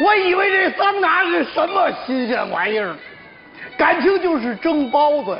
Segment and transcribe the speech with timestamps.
[0.00, 2.94] 我以为这桑拿是什么新鲜玩意儿，
[3.76, 5.38] 感情就是蒸包子呀，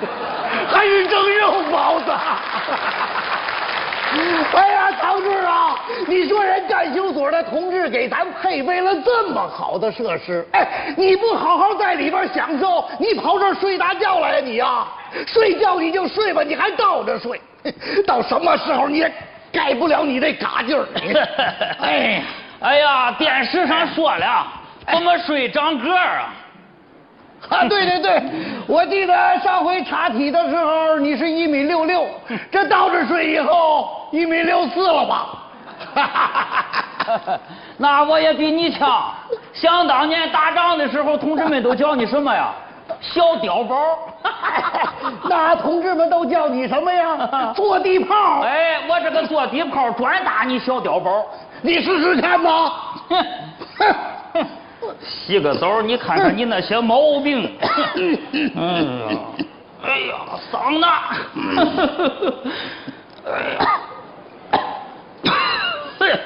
[0.70, 2.10] 还是蒸肉包子。
[4.52, 5.76] 哎呀，唐志啊，
[6.06, 14.86] 你说人干休所的同志给咱配备了这么好的设施，哎，你不好好在里边享受，你跑这儿睡大觉来呀你呀？
[15.26, 17.40] 睡觉你就睡吧，你还倒着睡，
[18.06, 19.12] 到什么时候你也
[19.52, 20.86] 改不了你这嘎劲儿。
[21.80, 22.22] 哎呀，
[22.60, 24.46] 哎呀，电视上说了，
[24.90, 26.34] 怎么水长个儿啊？
[27.48, 28.22] 啊，对对对，
[28.66, 32.06] 我记得上回查体的时候你是一米六六，
[32.50, 35.26] 这倒着睡以后一米六四了吧？
[35.94, 37.40] 哈哈哈
[37.78, 39.10] 那我也比你强。
[39.54, 42.52] 想当年打仗的时候，同志们都叫你什么呀？
[43.00, 43.76] 小碉堡。
[45.28, 47.52] 那同志们都叫你什么呀？
[47.56, 48.40] 坐地炮。
[48.42, 51.26] 哎，我这个坐地炮专打你小碉堡，
[51.62, 52.72] 你试试看吧。
[55.00, 57.56] 洗个澡，你看看你那些毛病。
[58.56, 58.70] 哎
[59.12, 59.18] 呀，
[59.84, 60.14] 哎呀，
[60.50, 60.88] 桑拿。
[63.26, 63.80] 哎呀，
[66.00, 66.18] 哎呀，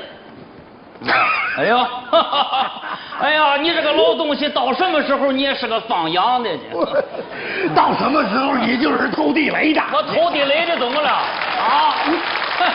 [1.59, 1.89] 哎呀，
[3.61, 6.59] 你这个老东西，到什么时候你也是个放羊的呢？
[7.75, 9.81] 到什么时候你就是偷地雷的？
[9.93, 11.09] 我偷地雷的怎么了？
[11.11, 11.95] 啊？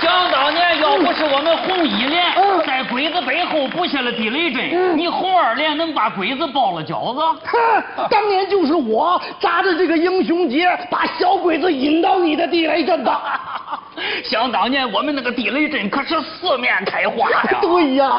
[0.00, 2.22] 想当年，要不是我们红一连
[2.66, 7.20] 在鬼子背后布下了地雷阵，你红二连能把鬼子包了饺子？
[7.96, 13.10] 哼，当年就是我扎着这个英雄结，把小鬼子引到你的地雷阵的。
[14.24, 17.58] 想当年，我们那个地雷阵可是四面开花呀！
[17.62, 18.10] 对呀，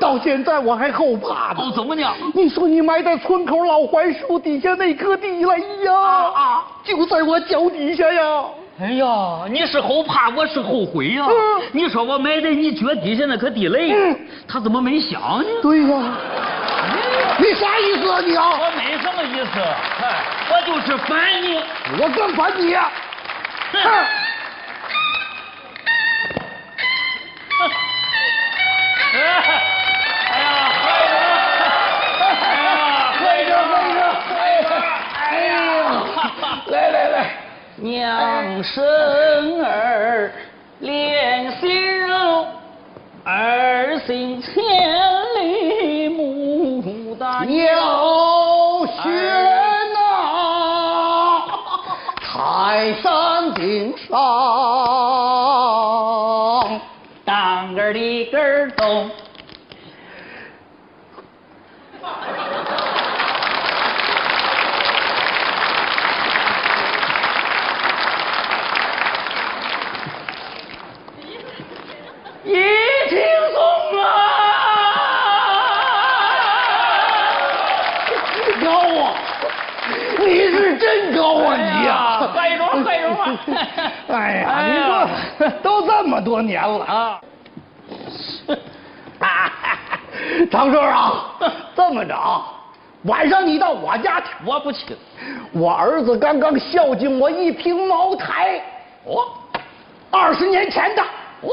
[0.00, 1.56] 到现在我还后怕呢。
[1.58, 2.08] 哦，怎么呢？
[2.34, 5.92] 你说你埋在村口老槐树底下那颗地雷呀，
[6.34, 8.44] 啊，就在我脚底下呀。
[8.80, 9.06] 哎呀，
[9.50, 11.26] 你是后怕，我是后悔呀。
[11.72, 13.94] 你说我埋在你脚底下那颗地雷，
[14.48, 15.48] 他怎么没响呢？
[15.62, 16.02] 对呀，
[17.38, 18.50] 你啥意思啊你啊？
[18.50, 19.60] 我没什么意思，
[20.02, 21.56] 哎，我就是烦你，
[22.02, 22.74] 我更烦你。
[22.74, 24.21] 哼。
[37.82, 40.30] 娘生儿
[40.78, 42.46] 连心肉，
[43.24, 44.52] 儿行千
[45.34, 49.10] 里母大鸟血
[49.94, 49.98] 呐，
[52.20, 54.16] 泰山顶上，
[57.24, 59.10] 当个里个咚。
[84.08, 87.20] 哎呀，你说都这么多年了啊！
[90.50, 91.24] 长顺啊，
[91.74, 92.42] 这么着啊，
[93.04, 94.26] 晚上你到我家去。
[94.44, 94.96] 我不去。
[95.52, 98.60] 我儿子刚刚孝敬我一瓶茅台，
[99.04, 99.26] 哦，
[100.10, 101.02] 二十年前的。
[101.40, 101.52] 我，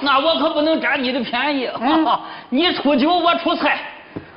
[0.00, 1.70] 那我可不能占你的便宜。
[2.48, 3.78] 你出酒，我出菜。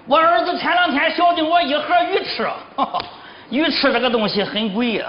[0.07, 2.47] 我儿子前两天孝敬我一盒鱼翅，
[3.49, 5.05] 鱼翅这个东西很贵呀。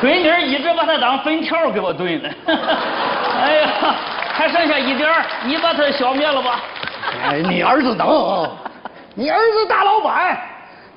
[0.00, 2.30] 闺女儿一直把它当粉条给我炖的。
[2.46, 3.68] 哎呀，
[4.32, 6.60] 还剩下一点儿你把它消灭了吧。
[7.24, 8.48] 哎，你儿子能？
[9.14, 10.38] 你儿子大老板，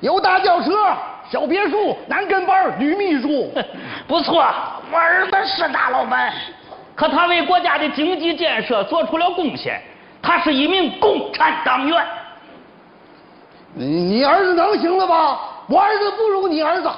[0.00, 0.70] 有大轿车、
[1.28, 3.52] 小别墅、男跟班、女秘书。
[4.06, 4.46] 不错，
[4.92, 6.32] 我儿子是大老板，
[6.94, 9.80] 可他为国家的经济建设做出了贡献。
[10.22, 12.06] 他是一名共产党员。
[13.74, 15.40] 你你儿子能行了吧？
[15.72, 16.90] 我儿子不如你儿子，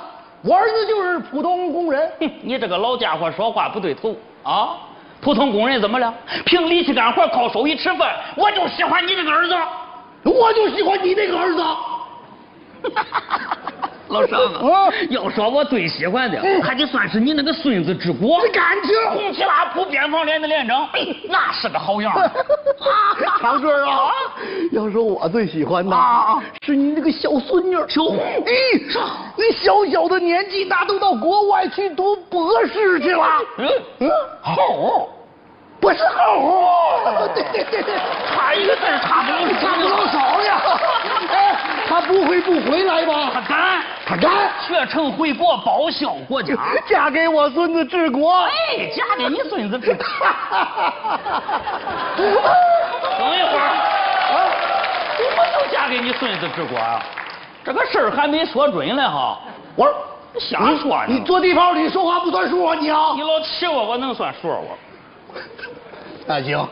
[0.43, 2.11] 我儿子就是普通工人。
[2.19, 4.71] 哼，你这个老家伙说话不对头啊！
[5.21, 6.13] 普通工人怎么了？
[6.45, 8.17] 凭力气干活，靠手艺吃饭。
[8.37, 9.55] 我就喜欢你这个儿子，
[10.25, 11.65] 我就喜欢你这个儿子。
[14.15, 18.41] 老尚啊，要说我最喜欢的，还得算是你那个孙子之国。
[18.41, 20.89] 这感情，红旗拉普边防连的连长，
[21.29, 22.15] 那是个好样。
[23.41, 24.11] 长顺啊，
[24.71, 25.97] 要说我最喜欢的，
[26.65, 28.17] 是你那个小孙女小红。
[28.47, 28.81] 咦，
[29.37, 33.27] 你小小的年纪，那都到国外去读博士去了。
[33.59, 33.69] 嗯
[34.01, 34.11] 嗯，
[34.41, 35.09] 好。
[35.81, 37.95] 不是猴， 对对对对，
[38.33, 39.29] 差一个字差不
[39.61, 40.63] 差不了少呀。
[41.95, 43.47] 哎，他不不会不回来吧他吧？
[43.49, 46.55] 敢，他敢学成回国报效国家。
[46.89, 48.33] 嫁给我孙子治国。
[48.33, 48.51] 哎，
[48.95, 50.05] 嫁给你孙子治国。
[52.17, 52.27] 等
[53.39, 53.69] 一会儿，
[54.33, 54.35] 啊
[55.17, 57.01] 怎么就嫁给你孙子治国啊？
[57.65, 59.39] 这个事儿还没说准呢哈。
[59.77, 59.95] 我说
[60.41, 63.23] 瞎说呢你坐地炮，你说话不算数啊你啊你！
[63.23, 64.77] 老气我，我能算数我？
[66.27, 66.69] 那行，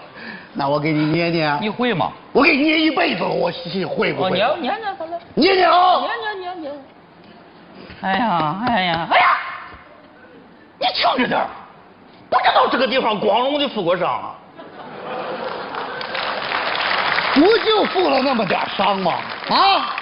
[0.54, 2.10] 那我给你捏捏，你会吗？
[2.32, 4.36] 我给你捏一辈子，我信会不哦，会？
[4.36, 5.01] 捏捏捏捏
[5.34, 5.36] 啊！
[5.36, 6.72] 捏捏捏捏。
[8.02, 9.26] 哎呀，哎呀，哎呀！
[10.78, 11.46] 你轻着点儿
[12.28, 14.34] 不知道这个地方光荣的负过伤啊？
[17.34, 19.12] 不就负了那么点伤吗？
[19.48, 19.94] 啊，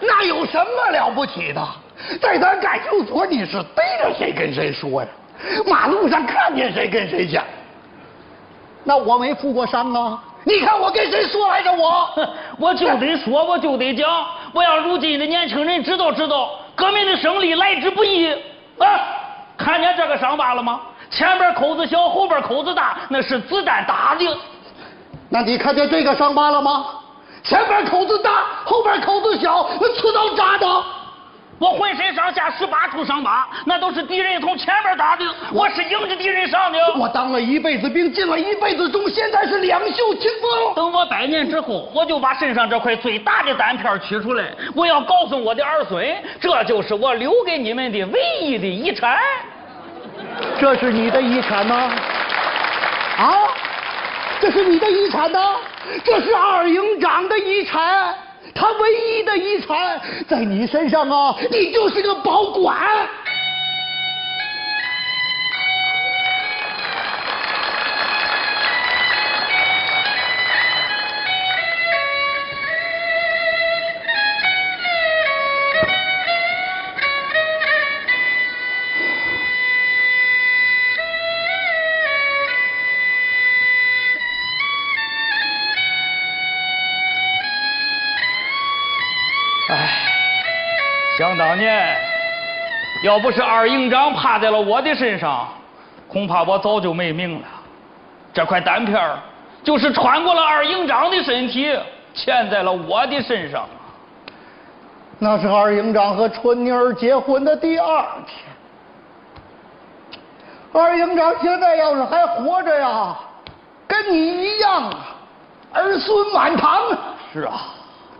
[0.00, 1.66] 那有什么了不起的？
[2.20, 5.08] 在咱干休所，你是逮着谁跟谁说呀？
[5.66, 7.42] 马路上看见谁跟谁讲。
[8.84, 10.22] 那我没负过伤啊！
[10.48, 11.72] 你看我跟谁说来着？
[11.72, 14.08] 我 哼我就得说，我就得讲，
[14.52, 18.32] 我让如今的年轻人知道知道，革命的胜利来之不易
[18.78, 18.86] 啊！
[19.58, 20.80] 看见这个伤疤了吗？
[21.10, 24.24] 前边口子小，后边口子大，那是子弹打的。
[25.30, 26.86] 那你看见这个伤疤了吗？
[27.42, 30.55] 前边口子大，后边口子小，那刺刀扎的。
[31.58, 36.78] 我浑身上下十八处伤疤，那都是敌人从前面打的，我是迎着敌人上的。
[36.98, 40.74] 我当了一辈子兵，进了一辈子中，现在是两袖清风。
[40.74, 44.44] 等我百年之后，我就把身上这块最大的单片取出来，
[44.74, 49.18] 我要告诉我的儿孙，这就是我留给你们的唯一的遗产。
[50.60, 51.90] 这是你的遗产吗？
[53.16, 53.32] 啊，
[54.40, 55.40] 这是你的遗产呢？
[56.04, 58.14] 这是二营长的遗产，
[58.56, 62.76] 他唯一的遗产，在你身上啊，你就是个保管。
[89.68, 89.88] 唉，
[91.18, 91.96] 想当年，
[93.02, 95.48] 要不是二营长趴在了我的身上，
[96.08, 97.46] 恐怕我早就没命了。
[98.32, 99.18] 这块单片儿
[99.64, 101.76] 就是穿过了二营长的身体，
[102.14, 103.68] 嵌在了我的身上。
[105.18, 108.38] 那是二营长和春妮儿结婚的第二天。
[110.72, 113.16] 二营长现在要是还活着呀，
[113.88, 114.94] 跟你一样啊，
[115.72, 116.98] 儿孙满堂啊。
[117.32, 117.74] 是啊，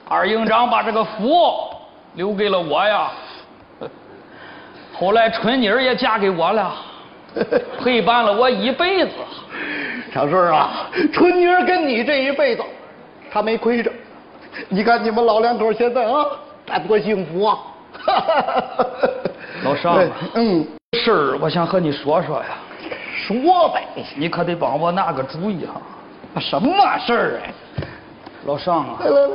[0.09, 1.69] 二营长把这个福
[2.15, 3.11] 留给了我呀。
[4.95, 6.73] 后来春妮儿也嫁给我了，
[7.83, 9.11] 陪伴了我一辈子。
[10.15, 12.63] 小顺啊，春妮儿跟你这一辈子，
[13.31, 13.91] 她没亏着。
[14.69, 16.25] 你看你们老两口现在啊，
[16.65, 17.59] 该多幸福啊！
[19.65, 19.99] 老尚
[20.35, 20.67] 嗯，
[21.05, 22.57] 事儿我想和你说说呀，
[23.27, 23.85] 说呗，
[24.17, 25.75] 你可得帮我拿个主意哈。
[26.41, 27.43] 什么事儿啊？
[28.47, 29.29] 老尚啊来，来来，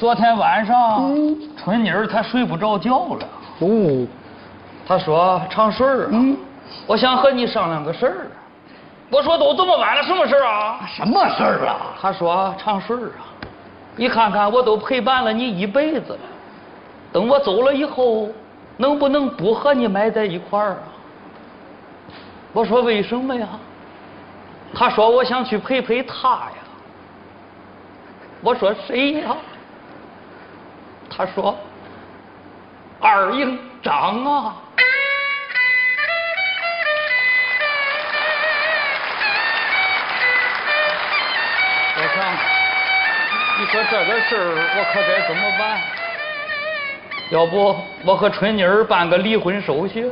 [0.00, 4.06] 昨天晚上嗯春妮儿她睡不着觉了，哦，
[4.88, 6.34] 她说长顺儿啊，嗯，
[6.86, 8.26] 我想和你商量个事儿。
[9.10, 10.80] 我说都这么晚了，什么事儿啊？
[10.90, 11.92] 什么事儿啊？
[12.00, 13.28] 他说：“长顺儿啊，
[13.94, 16.18] 你看看我都陪伴了你一辈子了，
[17.12, 18.30] 等我走了以后，
[18.78, 20.88] 能不能不和你埋在一块儿啊？”
[22.54, 23.46] 我说：“为什么呀？”
[24.72, 26.64] 他说：“我想去陪陪他呀。”
[28.40, 29.36] 我说：“谁呀？”
[31.20, 31.54] 他说
[32.98, 34.56] ：“二营长啊。”
[41.94, 42.32] 我想，
[43.58, 45.78] 你说这个事儿我可该怎么办？
[47.28, 50.10] 要不我和春妮儿办个离婚手续，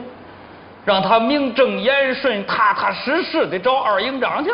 [0.84, 4.50] 让他名正言顺、踏踏实实的找二营长去。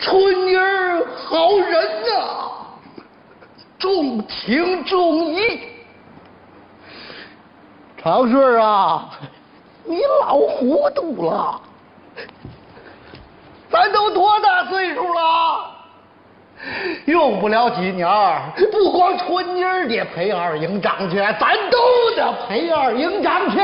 [0.00, 2.50] 春妮儿好人呐、
[3.78, 5.60] 重情重义。
[8.02, 9.10] 长顺啊，
[9.84, 11.60] 你老糊涂了。
[13.70, 15.70] 咱都多大岁数了？
[17.04, 18.08] 用不了几年，
[18.72, 21.78] 不光春妮儿得陪二营长去，咱都
[22.16, 23.58] 得陪二营长去。